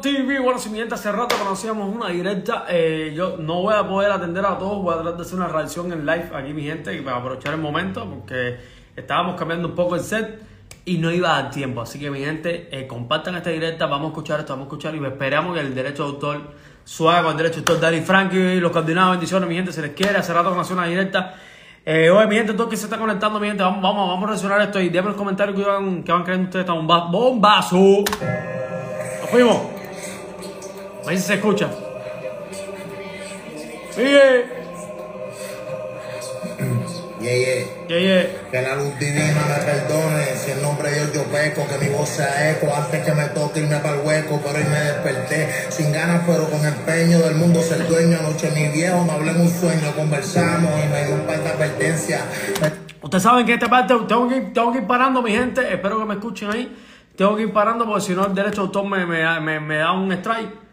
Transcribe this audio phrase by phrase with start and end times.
[0.00, 0.38] TV.
[0.40, 4.10] Bueno, si mi gente hace rato conocíamos una directa, eh, yo no voy a poder
[4.12, 6.94] atender a todos, voy a tratar de hacer una reacción en live aquí, mi gente,
[6.96, 8.56] y para aprovechar el momento, porque
[8.96, 10.42] estábamos cambiando un poco el set
[10.84, 11.80] y no iba a dar tiempo.
[11.82, 14.94] Así que, mi gente, eh, compartan esta directa, vamos a escuchar esto, vamos a escuchar
[14.94, 16.40] y esperamos que el derecho de autor
[16.84, 19.90] suave con el derecho de autor Daddy Frankie, los coordinados, bendiciones, mi gente, se les
[19.92, 20.16] quiere.
[20.18, 21.34] Hace rato conocí una directa.
[21.84, 24.26] Eh, oye, mi gente, todo que se está conectando, mi gente, vamos, vamos, vamos a
[24.28, 26.62] reaccionar esto y déjenme los comentarios que van, que van creyendo ustedes.
[26.64, 27.76] Está un ba- bombazo.
[27.78, 29.77] Nos fuimos.
[31.04, 31.70] A ver si se escucha.
[33.90, 34.58] Sigue.
[37.20, 37.64] Yeah, yeah.
[37.88, 38.50] Yeah, yeah.
[38.50, 41.92] Que la luz divina me perdone, si en nombre de Dios yo peco, que mi
[41.92, 45.48] voz sea eco, antes que me toque irme para el hueco, pero hoy me desperté,
[45.70, 49.40] sin ganas pero con empeño del mundo ser dueño, anoche mi viejo me habló en
[49.40, 52.22] un sueño, conversamos y me dio un par de advertencias.
[53.02, 55.60] Ustedes saben que esta parte tengo que, ir, tengo que ir parando, mi gente.
[55.72, 56.76] Espero que me escuchen ahí.
[57.16, 59.78] Tengo que ir parando porque si no el derecho de autor me, me, me, me
[59.78, 60.67] da un strike.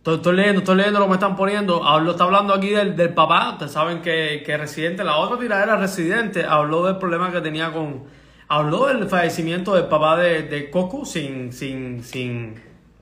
[0.00, 1.84] Estoy, estoy leyendo, estoy leyendo lo que me están poniendo.
[1.84, 3.50] Hablo, está hablando aquí del, del papá.
[3.52, 8.04] Ustedes saben que, que Residente, la otra tiradera Residente, habló del problema que tenía con.
[8.48, 12.54] Habló del fallecimiento del papá de, de Coco sin, sin, sin.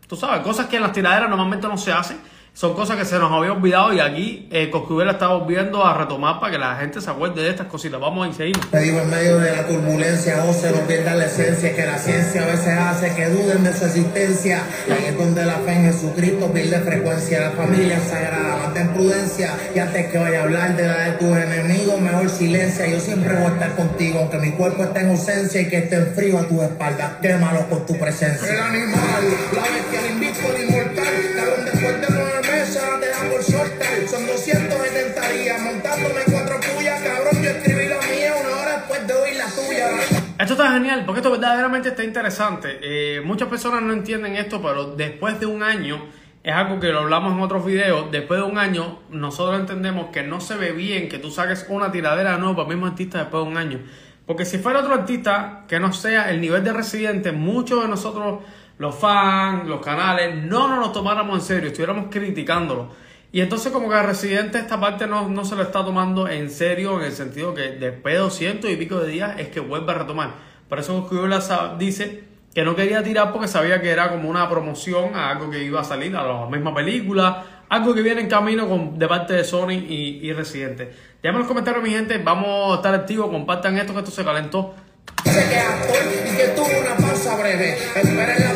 [0.09, 2.19] Tú sabes, cosas que en las tiraderas normalmente no se hacen.
[2.59, 6.41] Son cosas que se nos había olvidado y aquí eh, Coscubela está volviendo a retomar
[6.41, 8.01] para que la gente se acuerde de estas cositas.
[8.01, 8.73] Vamos a ir, seguimos.
[8.73, 12.43] Me dijo en medio de la turbulencia, José, no pierdas la esencia, que la ciencia
[12.43, 14.65] a veces hace que duden de su existencia.
[14.91, 19.57] Ahí es donde la fe en Jesucristo pierde frecuencia, la familia sagrada, mantén prudencia.
[19.73, 22.89] Y antes que vaya a hablar de la de tus enemigos, mejor silencia.
[22.89, 25.95] Yo siempre voy a estar contigo, aunque mi cuerpo esté en ausencia y que esté
[25.95, 27.21] en frío a tu espalda.
[27.23, 28.53] Quémalo con tu presencia.
[28.53, 29.23] El animal,
[29.55, 30.19] la bestia, el
[40.39, 42.79] Esto está genial porque esto verdaderamente está interesante.
[42.81, 46.01] Eh, muchas personas no entienden esto, pero después de un año,
[46.45, 50.23] es algo que lo hablamos en otros videos, después de un año nosotros entendemos que
[50.23, 53.43] no se ve bien que tú saques una tiradera nueva para el mismo artista después
[53.43, 53.81] de un año.
[54.27, 58.43] Porque si fuera otro artista que no sea el nivel de residente, muchos de nosotros,
[58.79, 62.93] los fans, los canales, no nos lo tomáramos en serio, estuviéramos criticándolo.
[63.31, 66.51] Y entonces como que a Residente esta parte no, no se lo está tomando en
[66.51, 69.93] serio en el sentido que después de 200 y pico de días es que vuelve
[69.93, 70.31] a retomar.
[70.69, 71.07] Por eso
[71.41, 72.25] sa- dice
[72.55, 75.81] que no quería tirar porque sabía que era como una promoción a algo que iba
[75.81, 79.45] a salir, a la misma película, algo que viene en camino con, de parte de
[79.45, 80.91] Sony y, y Residente.
[81.23, 84.75] Déjame los comentarios mi gente, vamos a estar activos, compartan esto que esto se calentó.
[85.25, 87.75] Y que tuvo una pausa breve.
[87.75, 88.55] Esperen la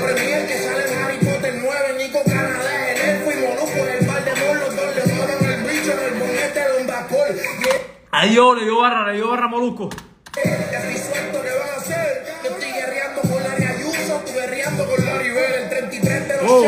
[8.14, 9.88] Ahí yo, le dio barra, le dio barra molusco.
[9.88, 12.24] estoy suelto, ¿qué van a hacer?
[12.44, 16.50] Yo estoy guerreando con Larry Ayuso, estoy guerreando con Larry Bell, el 33 de los
[16.50, 16.62] Oh.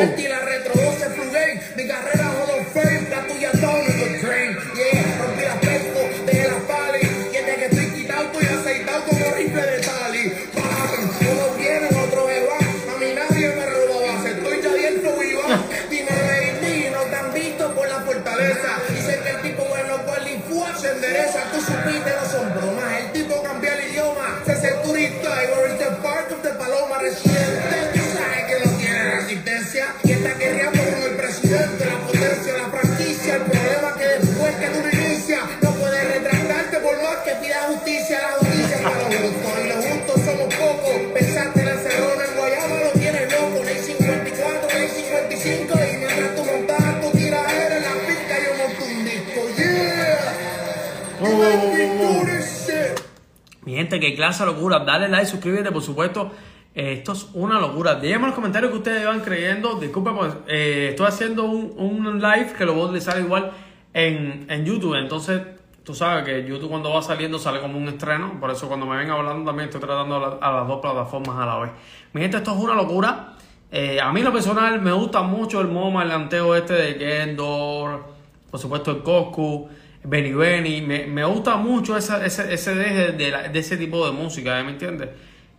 [53.65, 54.81] Mi gente, qué clase de locura.
[54.81, 56.31] Dale like, suscríbete, por supuesto.
[56.75, 57.95] Eh, esto es una locura.
[57.97, 59.77] Díganme en los comentarios que ustedes van creyendo.
[59.79, 63.53] Disculpen, pues, eh, estoy haciendo un, un live que lo voy a utilizar igual
[63.93, 64.97] en, en YouTube.
[64.97, 65.41] Entonces,
[65.83, 68.39] tú sabes que YouTube cuando va saliendo sale como un estreno.
[68.39, 71.37] Por eso cuando me ven hablando también estoy tratando a, la- a las dos plataformas
[71.39, 71.71] a la vez.
[72.13, 73.35] Mi gente, esto es una locura.
[73.71, 78.05] Eh, a mí lo personal me gusta mucho el modo maleanteo este de Kendor.
[78.51, 79.69] Por supuesto el Coscu.
[80.05, 84.13] Benny Benny, me, me gusta mucho esa- ese, ese deje de, de ese tipo de
[84.13, 84.65] música, ¿eh?
[84.65, 85.09] ¿me entiendes?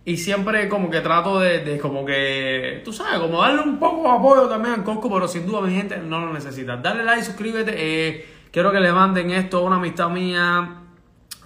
[0.05, 4.03] Y siempre como que trato de, de como que, tú sabes, como darle un poco
[4.03, 6.77] de apoyo también al Cosco, pero sin duda mi gente no lo necesita.
[6.77, 10.81] Dale like, suscríbete, eh, quiero que le manden esto a una amistad mía.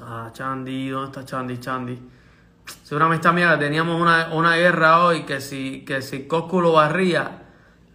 [0.01, 1.57] Ah, Chandy, ¿dónde está Chandy?
[1.59, 1.97] Chandy.
[2.83, 6.73] Si una amistad mía teníamos una, una guerra hoy, que si, que si Coscu lo
[6.73, 7.43] barría,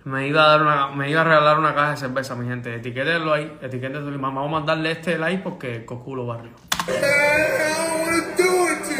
[0.05, 2.75] me iba a dar una, me iba a regalar una caja de cerveza, mi gente.
[2.75, 4.12] Etiquétenlo ahí, etiquétenlo.
[4.15, 6.51] y Vamos a mandarle este like porque Coscu lo barrió.
[6.87, 6.91] I
[8.01, 8.93] wanna do it to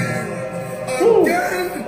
[1.05, 1.85] you again.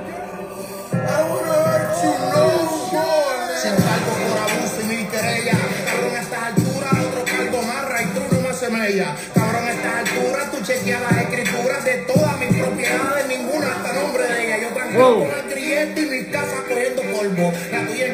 [0.92, 2.44] I wanna hurt you no
[2.92, 3.16] more.
[3.56, 5.56] hacen cargo por abuso y mil querellas.
[5.86, 9.16] Cabrón, a estas alturas, otro cargo marra y tú no me semella.
[9.34, 14.24] Cabrón, a estas alturas, tú chequeas las escrituras de todas mis propiedades, ninguna hasta nombre
[14.24, 14.58] de ella.
[14.60, 17.52] Yo tranquilo con el grillete y mis casas cogiendo polvo.
[17.72, 18.06] La tuya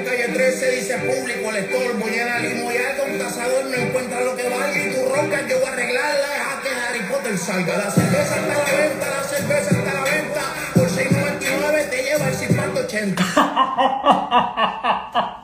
[0.92, 2.06] en calle 13 dice público, el estorbo.
[2.06, 5.58] Llena limo y algo, un cazador no encuentra lo que valga y tu roca yo
[5.58, 6.28] voy a arreglarla.
[6.28, 7.78] Deja que Harry Potter salga.
[7.78, 10.42] La cerveza está a la venta, la cerveza está a la venta.
[10.74, 13.24] Por 6.99 te lleva el 5080.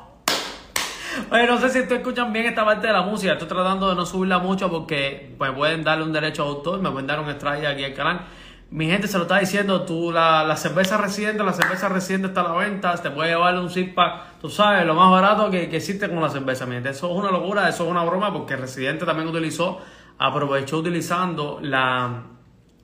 [1.30, 3.32] Oye, no sé si tú escuchan bien esta parte de la música.
[3.32, 6.90] Estoy tratando de no subirla mucho porque me pueden darle un derecho de autor, me
[6.90, 8.22] pueden dar un strike aquí al canal.
[8.70, 12.42] Mi gente se lo está diciendo, tú, la, la cerveza residente, la cerveza residente está
[12.42, 15.70] a la venta, te puede llevar un six pack, tú sabes, lo más barato que,
[15.70, 16.90] que existe con la cerveza, mi gente.
[16.90, 19.80] Eso es una locura, eso es una broma porque Residente también utilizó,
[20.18, 22.24] aprovechó utilizando la,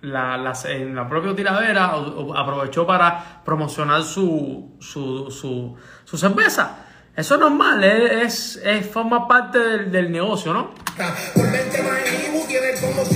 [0.01, 1.93] la, las- en la propia tiradera
[2.35, 6.79] aprovechó para promocionar su, su, su, su cerveza.
[7.15, 10.71] Eso es normal, es, es, es- forma parte del, del negocio, ¿no?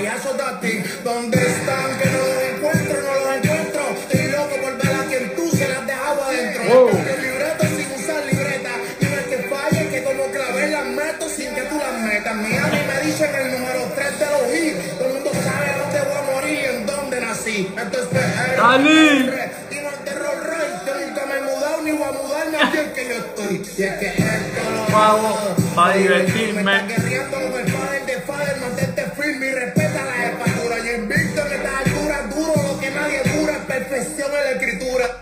[0.00, 0.82] llega del payaso Tati.
[1.02, 1.98] ¿Dónde están?
[1.98, 3.82] Que no los encuentro, no los encuentro.
[4.10, 6.62] Estoy loco por ver a quien tú se las dejado adentro.
[6.62, 8.70] Cambio el libreto sin usar libreta.
[9.00, 12.34] Y no es que falle, que como clavé las meto sin que tú las metas.
[12.34, 14.98] Miami me dicen el número 3 de los hits.
[14.98, 17.74] Todo el mundo sabe dónde voy a morir y en dónde nací.
[17.76, 18.56] Esto es PR.
[18.56, 19.50] Dale.
[19.70, 20.74] Y no es de Royce.
[20.86, 23.62] Yo nunca me he mudado ni voy a mudarme aquí en que yo estoy.
[23.76, 26.62] Y es que esto lo Hago pa' Me divertirme.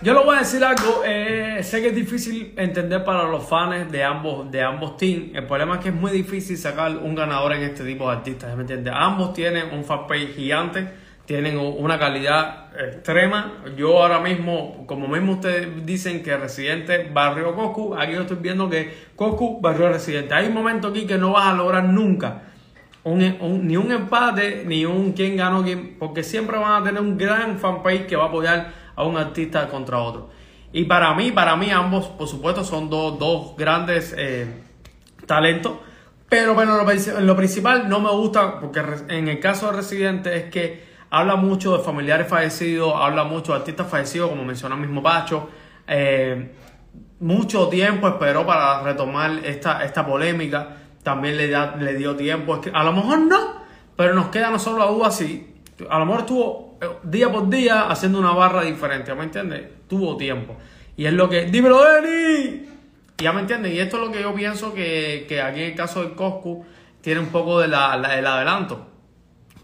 [0.02, 3.90] Yo le voy a decir algo, eh, sé que es difícil entender para los fans
[3.92, 5.32] de ambos, de ambos teams.
[5.32, 8.54] El problema es que es muy difícil sacar un ganador en este tipo de artistas,
[8.56, 8.92] ¿me entiendes?
[8.96, 10.88] Ambos tienen un fanpage gigante,
[11.24, 13.62] tienen una calidad extrema.
[13.76, 18.68] Yo ahora mismo, como mismo ustedes dicen que Residente barrió Cocu, aquí yo estoy viendo
[18.68, 20.34] que Cocu barrió Residente.
[20.34, 22.42] Hay un momento aquí que no vas a lograr nunca
[23.04, 27.00] un- un- ni un empate, ni un quién ganó quién, porque siempre van a tener
[27.00, 30.30] un gran fanpage que va a apoyar a un artista contra otro.
[30.72, 34.46] Y para mí, para mí ambos, por supuesto, son dos, dos grandes eh,
[35.26, 35.72] talentos.
[36.28, 40.34] Pero bueno, lo, princi- lo principal no me gusta, porque en el caso de Residente
[40.36, 44.80] es que habla mucho de familiares fallecidos, habla mucho de artistas fallecidos, como mencionó el
[44.80, 45.50] mismo Pacho.
[45.86, 46.52] Eh,
[47.20, 50.76] mucho tiempo esperó para retomar esta, esta polémica.
[51.02, 52.54] También le, da- le dio tiempo.
[52.54, 53.56] Es que a lo mejor no,
[53.94, 55.51] pero nos queda no solo la duda si.
[55.88, 59.62] A lo mejor estuvo eh, día por día haciendo una barra diferente, ¿me entiendes?
[59.88, 60.56] Tuvo tiempo.
[60.96, 61.46] Y es lo que.
[61.46, 62.68] ¡Dímelo, Denny!
[63.18, 63.72] Ya me entienden.
[63.72, 66.64] Y esto es lo que yo pienso que, que aquí en el caso del Coscu
[67.00, 68.86] tiene un poco de la, el adelanto.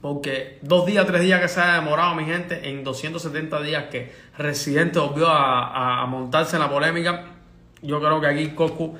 [0.00, 4.12] Porque dos días, tres días que se ha demorado mi gente, en 270 días que
[4.38, 7.24] Residente volvió a, a- montarse en la polémica,
[7.82, 8.96] yo creo que aquí Coscu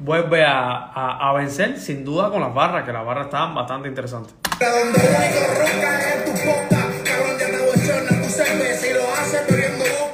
[0.00, 4.34] vuelve a- a vencer sin duda con las barras, que las barras estaban bastante interesantes.
[4.60, 9.14] Donde lo único ronca es tu poca, cabrón ya te bochorna tu cerveza y lo
[9.14, 10.09] haces bebiendo boca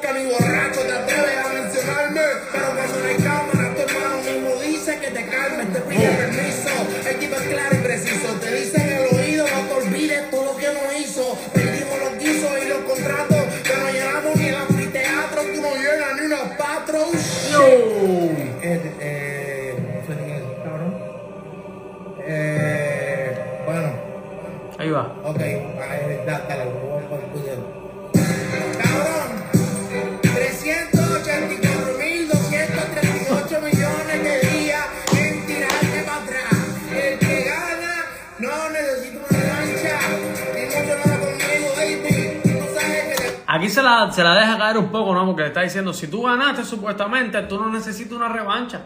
[43.68, 45.26] Se la, se la deja caer un poco, ¿no?
[45.26, 48.82] Porque le está diciendo, si tú ganaste supuestamente, tú no necesitas una revancha.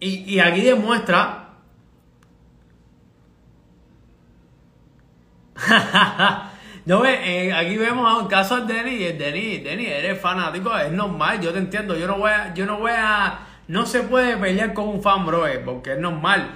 [0.00, 1.44] Y, y aquí demuestra...
[6.96, 11.40] ve, eh, aquí vemos a un caso de Denny el Denny, eres fanático, es normal,
[11.40, 14.72] yo te entiendo, yo no voy a, yo no voy a, no se puede pelear
[14.72, 16.50] con un fan, bro, eh, porque es normal.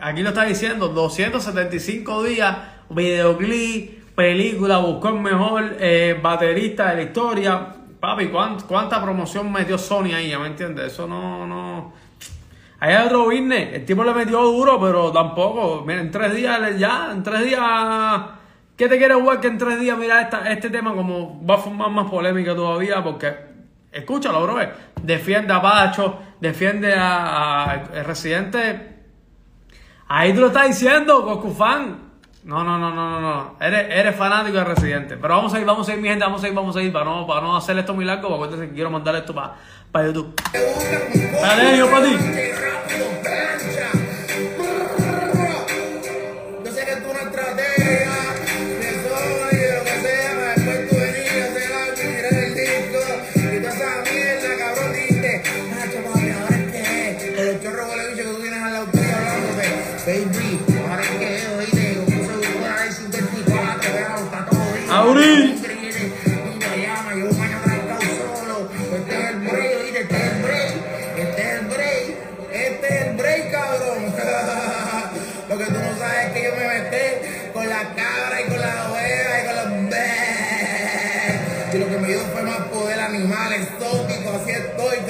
[0.00, 2.56] Aquí lo está diciendo, 275 días,
[2.90, 7.66] videoclip, película, buscó el mejor eh, baterista de la historia.
[7.98, 10.28] Papi, ¿cuán- ¿cuánta promoción metió Sony ahí?
[10.28, 10.92] ¿Ya me entiendes?
[10.92, 11.94] Eso no, no.
[12.80, 13.72] Ahí hay otro business.
[13.72, 15.84] El tipo le metió duro, pero tampoco.
[15.86, 17.62] Mira, en tres días, ya, en tres días.
[18.76, 21.58] ¿Qué te quieres jugar que en tres días, mira, esta, este tema como va a
[21.58, 23.02] formar más polémica todavía?
[23.02, 23.34] Porque,
[23.90, 24.60] escúchalo, bro.
[24.60, 24.70] eh,
[25.02, 28.96] Defiende a Pacho, defiende a, a- residente.
[30.08, 31.54] Ahí tú lo estás diciendo, Goku.
[32.42, 33.56] No, no, no, no, no, no.
[33.60, 35.16] Eres, eres fanático de Residente.
[35.18, 36.90] Pero vamos a ir, vamos a ir, mi gente, vamos a ir, vamos a ir,
[36.90, 39.56] para no, para no hacer esto muy largo, acuérdense que quiero mandar esto para,
[39.92, 40.34] para YouTube.
[41.42, 42.16] Dale, yo para ti.
[46.64, 47.30] Yo sé que tú una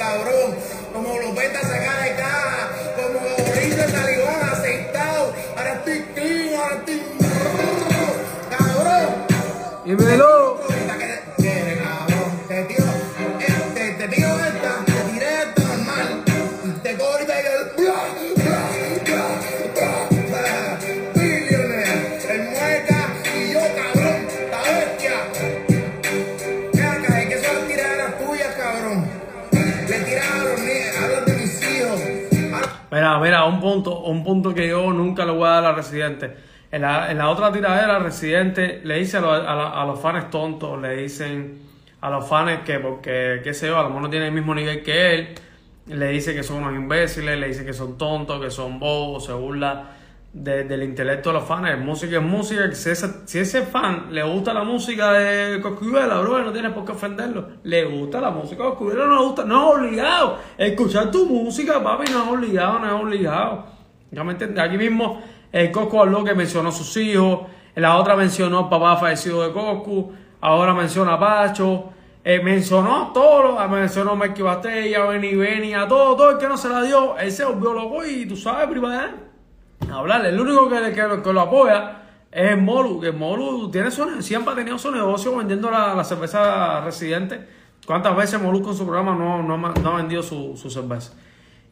[0.01, 0.55] cabrón.
[0.93, 2.40] Como lopeta sacada de caja,
[34.11, 36.31] un punto, un punto que yo nunca le voy a dar a Residente.
[36.71, 41.59] En la, en la otra tiradera, Residente le dice a, los- fans tontos, le dicen
[41.99, 44.55] a los fans que, porque, qué sé yo, a lo mejor no tienen el mismo
[44.55, 45.29] nivel que él,
[45.87, 49.33] le dice que son unos imbéciles, le dice que son tontos, que son bobos, se
[49.33, 49.89] burla
[50.31, 51.77] de- del intelecto de los fans.
[51.83, 52.89] Música es música, si
[53.39, 57.49] ese, fan le gusta la música de Coscuyuela, bro, no tiene por qué ofenderlo.
[57.63, 60.37] Le gusta la música de Coscuyuela, no le gusta, no es obligado.
[60.57, 63.65] Escuchar tu música, papi, no es obligado, no es obligado.
[64.11, 67.41] Ya me entiendes, aquí mismo el Coscu habló que mencionó a sus hijos,
[67.75, 71.85] la otra mencionó papá fallecido de Coscu, ahora menciona a Pacho,
[72.23, 76.57] eh, mencionó todo, lo- mencionó a Bastella, Benny Benny, a todo, todo el que no
[76.57, 79.11] se la dio, él se volvió loco y tú sabes, privada
[79.91, 80.29] hablarle.
[80.29, 82.01] El único que, que, lo apoya
[82.31, 85.95] es el Molu, que el Molu tiene su, siempre ha tenido su negocio vendiendo la,
[85.95, 87.47] la cerveza residente.
[87.85, 91.13] ¿Cuántas veces Molu con su programa no, no, no ha vendido su, su cerveza?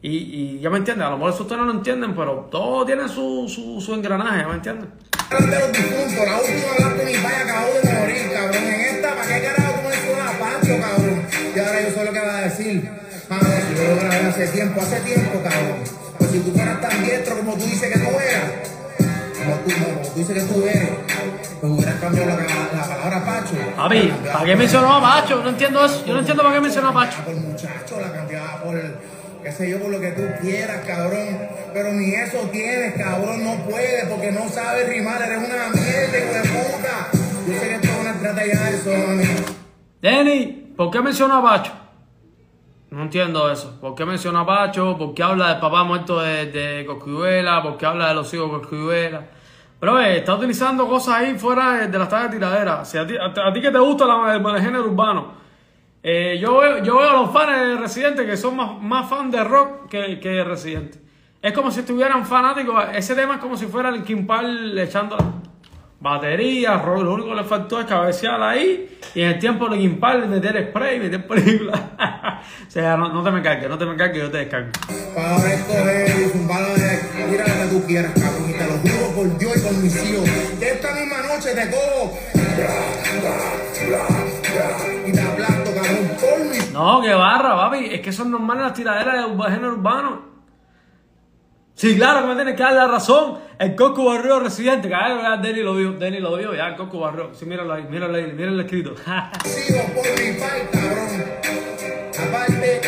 [0.02, 0.08] Y,
[0.56, 3.06] y ya me entienden, a lo mejor eso ustedes no lo entienden, pero todo tiene
[3.06, 4.88] su, su, su engranaje, ¿ya me entienden?
[5.30, 8.64] de los difuntos, la última hablaste mi vaya acabó de morir, cabrón.
[8.64, 11.22] En esta, ¿para qué carajo tú mencionas a Pancho, cabrón?
[11.54, 12.90] Y ahora yo sé lo que va a decir.
[13.28, 15.76] Mano, si yo lo grabé hace tiempo, hace tiempo, cabrón.
[16.18, 18.50] Pues si tú fueras tan diestro como tú dices que tú eras,
[19.38, 20.90] como tú, como tú dices que tú eres,
[21.60, 23.54] pues hubieras cambiado la, la palabra Pacho.
[23.76, 25.42] Papi, ¿para qué mencionó a Pacho?
[25.42, 26.04] No entiendo eso.
[26.06, 27.22] Yo no entiendo para qué mencionó a Pacho.
[27.24, 28.74] por muchacho, la cambiaba por,
[29.42, 31.38] qué sé yo, por lo que tú quieras, cabrón.
[31.72, 36.32] Pero ni eso tienes, cabrón, no puedes porque no sabes rimar, eres una mierda, hijo
[36.32, 37.08] de puta.
[37.46, 39.54] Yo sé que esto es una estrategia de Sony.
[40.02, 41.72] Denny, ¿por qué menciona a Pacho?
[42.90, 43.78] No entiendo eso.
[43.80, 44.96] ¿Por qué menciona a Pacho?
[44.98, 46.84] ¿Por qué habla del papá muerto de, de?
[46.84, 49.26] ¿Por qué habla de los hijos de Coscuyuela?
[49.78, 52.84] Pero eh, está utilizando cosas ahí fuera de, de las tablas de tiradera.
[52.84, 55.39] Si a ti, a, que te gusta el género urbano,
[56.02, 59.30] eh, yo, veo, yo veo a los fans de Residente que son más, más fan
[59.30, 60.98] de rock que, que de Residente.
[61.42, 62.84] Es como si estuvieran fanáticos.
[62.94, 65.16] Ese tema es como si fuera el Kimpal echando
[66.00, 67.02] batería, rock.
[67.02, 70.68] Lo único que le faltó es cabecear ahí y en el tiempo de Kimpal meter
[70.68, 72.42] spray, meter película.
[72.66, 74.70] o sea, no, no te me cargues, no te me cargues, yo te descargo.
[75.14, 78.50] Para ahora escoger y zumbar de mira lo que tú quieras, cabrón.
[78.50, 80.30] Y te lo juro por Dios y por mis hijos.
[80.58, 82.18] Que esta misma noche te cojo.
[86.80, 87.88] No, que barra, papi.
[87.92, 90.30] Es que son normales las tiraderas de género urbano.
[91.74, 93.38] Sí, claro que me tienes que dar la razón.
[93.58, 94.88] El Coco Barrio residente.
[94.88, 97.30] Que ah, Denny lo vio, Denny lo vio, ya el Coco Barrio.
[97.34, 98.94] Sí, míralo ahí, míralo ahí, míralo el escrito.
[99.44, 101.24] sigo por mi cabrón.
[102.18, 102.80] Aparte,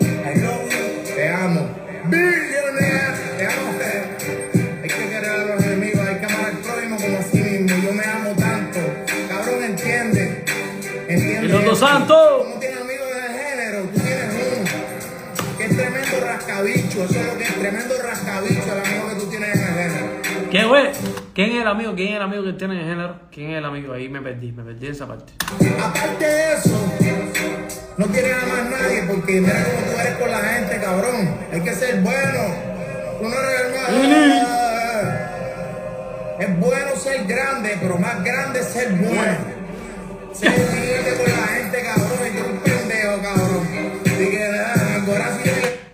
[0.00, 1.68] I love you, te amo.
[2.04, 3.70] Billionaire, te amo.
[4.82, 7.82] Hay que querer a los enemigos, hay que amar al prójimo como a sí mismo.
[7.82, 8.78] Yo me amo tanto.
[9.28, 10.44] Cabrón, entiende.
[11.08, 11.46] Entiende.
[11.46, 11.50] Y
[16.58, 19.74] rascabicho, eso es lo que es tremendo rascabicho, el amigo que tú tienes en el
[19.74, 20.06] género.
[20.50, 20.86] ¿Qué, güey?
[21.34, 21.94] ¿Quién es el amigo?
[21.94, 23.20] ¿Quién es el amigo que tiene en género?
[23.30, 23.92] ¿Quién es el amigo?
[23.92, 25.32] Ahí me perdí, me perdí esa parte.
[25.80, 26.96] Aparte de eso,
[27.96, 31.36] no quiere nada más nadie porque mira cómo tú eres con la gente, cabrón.
[31.52, 32.40] Hay que ser bueno.
[33.20, 34.58] Tú no eres el.
[36.40, 39.58] Es bueno ser grande, pero más grande es ser bueno.
[40.32, 42.07] Ser humilde con la gente, cabrón.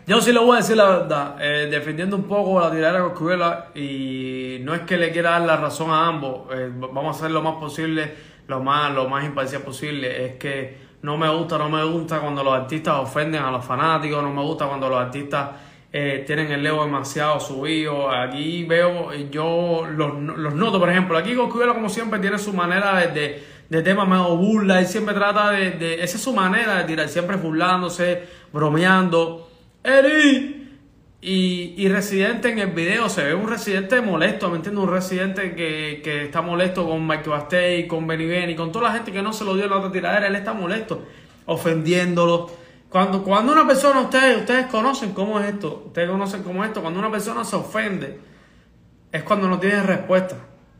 [0.07, 3.09] Yo sí le voy a decir la verdad, eh, defendiendo un poco la tiradera de
[3.09, 7.19] Coscuela y no es que le quiera dar la razón a ambos, eh, vamos a
[7.19, 8.13] hacer lo más posible,
[8.47, 12.45] lo más, lo más imparcial posible, es que no me gusta, no me gusta cuando
[12.45, 15.49] los artistas ofenden a los fanáticos, no me gusta cuando los artistas
[15.91, 21.35] eh, tienen el ego demasiado subido, aquí veo, yo los, los noto, por ejemplo, aquí
[21.35, 25.53] Coscuela como siempre tiene su manera de, de, de tema medio burla, él siempre trata
[25.53, 29.49] de, de, esa es su manera de tirar, siempre burlándose, bromeando,
[29.85, 30.63] Eri.
[31.21, 34.85] Y, y Residente en el video se ve un Residente molesto, ¿me entiendes?
[34.85, 38.95] Un Residente que, que está molesto con Mike Bastey, con Benny Benny, con toda la
[38.95, 41.07] gente que no se lo dio en la otra tiradera, él está molesto,
[41.47, 42.51] ofendiéndolo.
[42.91, 46.83] Cuando, cuando una persona, ustedes, ustedes conocen cómo es esto, ustedes conocen cómo es esto,
[46.83, 48.21] cuando una persona se ofende,
[49.11, 50.37] es cuando no tiene respuesta.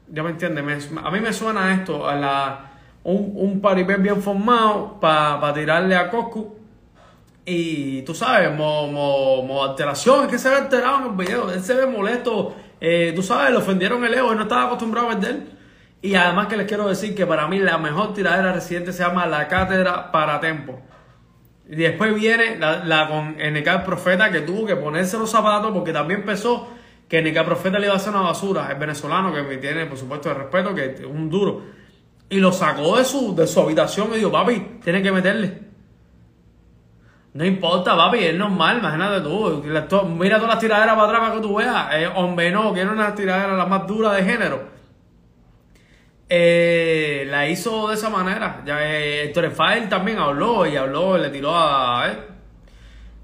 [0.09, 0.91] ¿Ya me entiendes?
[1.03, 6.11] A mí me suena esto, a la, un, un paripé bien formado para tirarle a
[6.11, 6.64] Coscu.
[7.47, 11.51] Y tú sabes, mo, mo, mo alteración, es que se ve alterado en el video,
[11.53, 15.11] él se ve molesto, eh, tú sabes, le ofendieron el ego, él no estaba acostumbrado
[15.11, 15.43] a perder.
[16.01, 19.27] Y además que les quiero decir que para mí la mejor tiradera residente se llama
[19.27, 20.81] La Cátedra para Tempo.
[21.69, 25.93] Y después viene la, la con NK Profeta que tuvo que ponerse los zapatos porque
[25.95, 26.69] también pensó
[27.09, 29.97] que NK Profeta le iba a hacer una basura, el venezolano que me tiene por
[29.97, 31.63] supuesto de respeto, que es un duro.
[32.29, 35.64] Y lo sacó de su, de su habitación y dijo, papi, tienes que meterle.
[37.35, 39.61] No importa, papi, es normal, imagínate tú.
[40.07, 41.89] Mira todas las tiraderas para atrás para que tú veas.
[41.93, 44.63] Eh, hombre, no, que era una tiradera la más dura de género.
[46.29, 48.63] Eh, la hizo de esa manera.
[48.65, 49.53] Ya, eh, Héctor
[49.89, 52.09] también habló y habló, le tiró a.
[52.09, 52.19] Eh.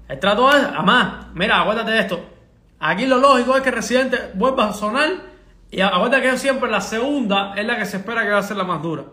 [0.09, 2.19] El trato es, además, mira, acuérdate de esto.
[2.79, 5.09] Aquí lo lógico es que Residente vuelva a sonar.
[5.71, 8.57] Y acuérdate que siempre la segunda es la que se espera que va a ser
[8.57, 9.05] la más dura.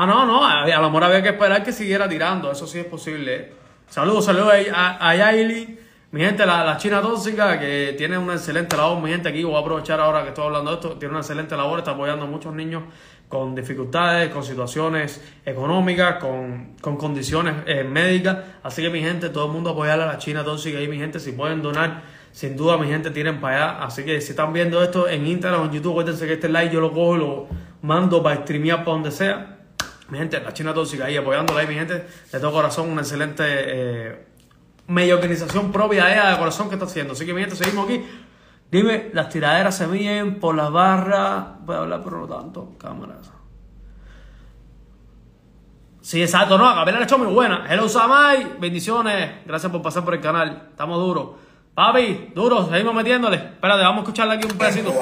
[0.00, 2.84] Ah, no, no, a, lo mejor había que esperar que siguiera tirando, eso sí es
[2.84, 3.50] posible.
[3.88, 5.76] Saludos, saludos a, a, Yaili,
[6.12, 9.56] mi gente, la, la China tóxica, que tiene una excelente labor, mi gente aquí, voy
[9.56, 12.28] a aprovechar ahora que estoy hablando de esto, tiene una excelente labor, está apoyando a
[12.28, 12.84] muchos niños
[13.26, 19.46] con dificultades, con situaciones económicas, con, con condiciones eh, médicas, así que mi gente, todo
[19.46, 22.78] el mundo apoyar a la China tóxica y mi gente, si pueden donar, sin duda
[22.78, 25.72] mi gente tiren para allá, así que si están viendo esto en Instagram o en
[25.72, 27.48] YouTube, acuérdense que este like yo lo cojo y lo
[27.82, 29.57] mando para streamear para donde sea.
[30.08, 33.44] Mi gente, la China Tóxica ahí apoyándola ahí, mi gente, de todo corazón, una excelente
[33.46, 34.26] eh,
[34.86, 37.12] media organización propia ella de corazón que está haciendo.
[37.12, 38.04] Así que mi gente, seguimos aquí.
[38.70, 41.44] Dime, las tiraderas se miden por las barras.
[41.60, 42.76] Voy a hablar, pero no tanto.
[42.78, 43.30] Cámaras.
[46.00, 47.66] Sí, exacto, no, Gabriela le echó muy buena.
[47.68, 49.44] Hello Samay, bendiciones.
[49.44, 50.68] Gracias por pasar por el canal.
[50.70, 51.32] Estamos duros.
[51.74, 53.36] Papi, duros, seguimos metiéndole.
[53.36, 54.88] Espérate, vamos a escucharle aquí un pedacito.
[54.88, 54.94] A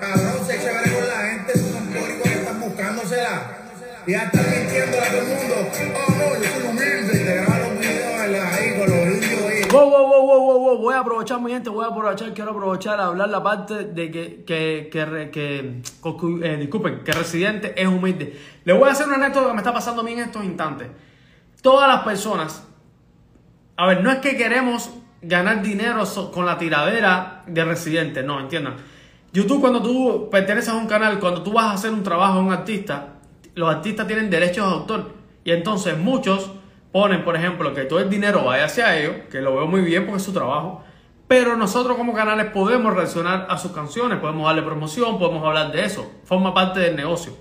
[0.00, 3.59] cabrón, sé chévere con la gente, tú son públicos que están buscándosela.
[4.06, 5.54] Ya están mintiéndole a todo el mundo.
[5.94, 9.62] Oh, no, yo soy humilde y te grabo los videos ahí con los indios ahí.
[9.70, 10.78] Wow, wow, wow, wow, wow.
[10.78, 14.10] Voy a aprovechar, mi gente, voy a aprovechar, quiero aprovechar a hablar la parte de
[14.10, 15.82] que, que, que, que
[16.42, 18.40] eh, disculpen, que Residente es humilde.
[18.64, 20.88] Le voy a hacer una anécdota que me está pasando a mí en estos instantes.
[21.60, 22.66] Todas las personas,
[23.76, 28.76] a ver, no es que queremos ganar dinero con la tiradera de Residente, no, entiendan.
[29.32, 32.42] YouTube, cuando tú perteneces a un canal, cuando tú vas a hacer un trabajo a
[32.42, 33.09] un artista,
[33.54, 35.14] los artistas tienen derechos de autor.
[35.44, 36.50] Y entonces muchos
[36.92, 40.04] ponen, por ejemplo, que todo el dinero vaya hacia ellos, que lo veo muy bien
[40.04, 40.84] porque es su trabajo.
[41.28, 45.84] Pero nosotros como canales podemos reaccionar a sus canciones, podemos darle promoción, podemos hablar de
[45.84, 46.10] eso.
[46.24, 47.32] Forma parte del negocio.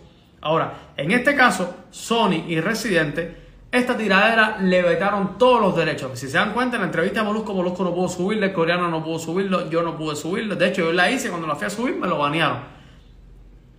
[0.41, 3.35] Ahora, en este caso, Sony y Residente,
[3.71, 6.17] esta tiradera le vetaron todos los derechos.
[6.17, 8.89] Si se dan cuenta, en la entrevista de Molusco, Molusco no pudo subirlo, el coreano
[8.89, 10.55] no pudo subirlo, yo no pude subirlo.
[10.55, 12.78] De hecho, yo la hice cuando la fui a subir, me lo banearon.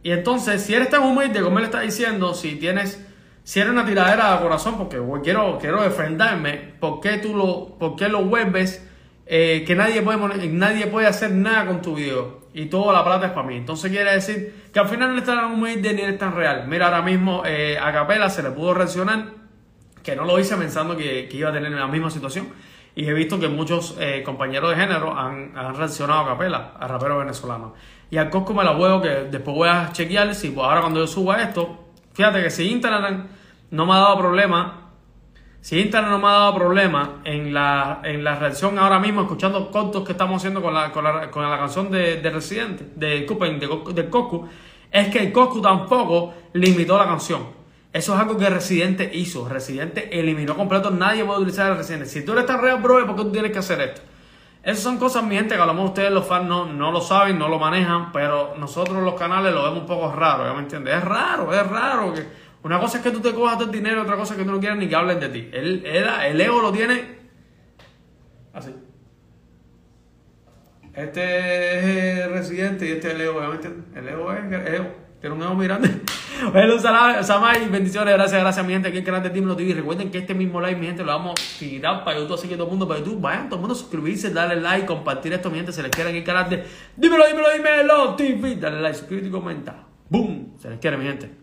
[0.02, 3.04] Y entonces, si eres tan humilde como él está diciendo, si tienes,
[3.44, 7.96] si eres una tiradera de corazón, porque quiero, quiero defenderme, ¿por qué tú lo, por
[7.96, 8.86] qué lo vuelves
[9.26, 12.40] eh, que nadie puede, nadie puede hacer nada con tu video?
[12.52, 13.56] Y toda la plata es para mí.
[13.56, 16.66] Entonces quiere decir que al final no es tan humilde ni es tan real.
[16.66, 19.32] Mira, ahora mismo eh, a Capela se le pudo reaccionar,
[20.02, 22.48] que no lo hice pensando que iba a tener la misma situación.
[22.94, 26.88] Y he visto que muchos eh, compañeros de género han, han reaccionado a capela, a
[26.88, 27.72] raperos venezolanos.
[28.10, 30.98] Y al Cosco me la huevo que después voy a chequear si pues, ahora cuando
[31.00, 33.28] yo suba esto, fíjate que si Instagram
[33.70, 34.90] no me ha dado problema,
[35.60, 39.70] si Instagram no me ha dado problema en la, en la reacción ahora mismo, escuchando
[39.70, 43.06] cortos que estamos haciendo con la, con la, con la canción de, de Residente, de,
[43.20, 44.48] de, Coscu- del Coscu,
[44.90, 47.59] es que el Coscu tampoco limitó la canción.
[47.92, 49.48] Eso es algo que Residente hizo.
[49.48, 50.90] Residente eliminó completo.
[50.90, 52.06] Nadie puede utilizar el Residente.
[52.06, 54.00] Si tú eres tan real, bro, ¿por qué tú tienes que hacer esto?
[54.62, 57.00] Esas son cosas, mi gente, que a lo mejor ustedes los fans no, no lo
[57.00, 60.60] saben, no lo manejan, pero nosotros los canales lo vemos un poco raro, ¿ya me
[60.60, 60.96] entiendes?
[60.96, 62.24] Es raro, es raro que
[62.62, 64.52] Una cosa es que tú te cojas todo el dinero, otra cosa es que tú
[64.52, 65.48] no quieras ni que hablen de ti.
[65.50, 67.02] Él- el ego lo tiene
[68.52, 68.74] así.
[70.92, 73.70] Este es el residente y este es el ego, obviamente.
[73.94, 74.86] El ego es el ego.
[75.20, 75.88] Tiene un ego muy grande.
[76.48, 78.88] Bueno, Samay, bendiciones, gracias, gracias, mi gente.
[78.88, 79.74] Aquí en el canal de Dímelo TV.
[79.74, 82.54] Recuerden que este mismo live, mi gente, lo vamos a tirar para YouTube, así que
[82.54, 83.20] todo el mundo para YouTube.
[83.20, 85.72] Vayan, todo el mundo a suscribirse, darle like, compartir esto, mi gente.
[85.72, 86.64] Se les quiere en el canal de
[86.96, 88.56] Dímelo, Dímelo, Dímelo TV.
[88.56, 89.86] Dale like, suscríbete y comenta.
[90.08, 90.54] ¡Boom!
[90.58, 91.39] Se les quiere, mi gente.